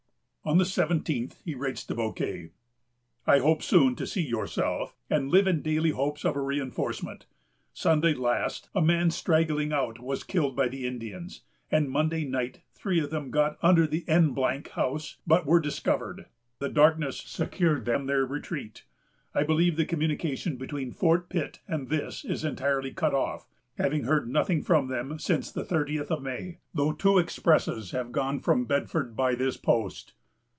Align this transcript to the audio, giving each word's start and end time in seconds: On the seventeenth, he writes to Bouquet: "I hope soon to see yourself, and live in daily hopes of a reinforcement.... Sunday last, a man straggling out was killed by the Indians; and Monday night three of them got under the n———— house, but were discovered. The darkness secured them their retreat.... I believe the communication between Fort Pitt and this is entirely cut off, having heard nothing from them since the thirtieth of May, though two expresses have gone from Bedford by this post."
On 0.43 0.57
the 0.57 0.65
seventeenth, 0.65 1.39
he 1.45 1.53
writes 1.53 1.85
to 1.85 1.93
Bouquet: 1.93 2.49
"I 3.27 3.37
hope 3.37 3.61
soon 3.61 3.95
to 3.95 4.07
see 4.07 4.23
yourself, 4.23 4.97
and 5.07 5.29
live 5.29 5.45
in 5.45 5.61
daily 5.61 5.91
hopes 5.91 6.25
of 6.25 6.35
a 6.35 6.41
reinforcement.... 6.41 7.27
Sunday 7.73 8.15
last, 8.15 8.67
a 8.73 8.81
man 8.81 9.11
straggling 9.11 9.71
out 9.71 9.99
was 9.99 10.23
killed 10.23 10.55
by 10.55 10.67
the 10.67 10.87
Indians; 10.87 11.41
and 11.69 11.91
Monday 11.91 12.25
night 12.25 12.61
three 12.73 12.99
of 12.99 13.11
them 13.11 13.29
got 13.29 13.59
under 13.61 13.85
the 13.85 14.03
n———— 14.09 14.67
house, 14.73 15.17
but 15.27 15.45
were 15.45 15.59
discovered. 15.59 16.25
The 16.57 16.69
darkness 16.69 17.17
secured 17.19 17.85
them 17.85 18.07
their 18.07 18.25
retreat.... 18.25 18.83
I 19.35 19.43
believe 19.43 19.75
the 19.75 19.85
communication 19.85 20.57
between 20.57 20.91
Fort 20.91 21.29
Pitt 21.29 21.59
and 21.67 21.89
this 21.89 22.25
is 22.25 22.43
entirely 22.43 22.91
cut 22.91 23.13
off, 23.13 23.47
having 23.77 24.05
heard 24.05 24.27
nothing 24.27 24.63
from 24.63 24.87
them 24.87 25.19
since 25.19 25.51
the 25.51 25.63
thirtieth 25.63 26.09
of 26.09 26.23
May, 26.23 26.57
though 26.73 26.93
two 26.93 27.19
expresses 27.19 27.91
have 27.91 28.11
gone 28.11 28.39
from 28.39 28.65
Bedford 28.65 29.15
by 29.15 29.35
this 29.35 29.55
post." 29.55 30.13